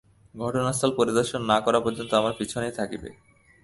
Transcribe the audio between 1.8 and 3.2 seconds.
পর্যন্ত আমার পিছনেই থাকবে।